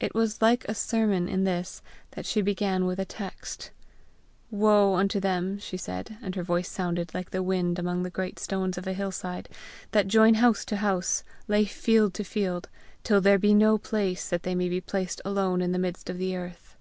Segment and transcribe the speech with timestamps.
[0.00, 1.82] It was like a sermon in this,
[2.12, 3.70] that she began with a text:
[4.50, 8.38] "Woe unto them," she said and her voice sounded like the wind among the great
[8.38, 9.46] stones of a hillside
[9.90, 12.70] "that join house to house, that lay field to field,
[13.04, 16.16] till there be no place, that they may be placed alone in the midst of
[16.16, 16.74] the earth!"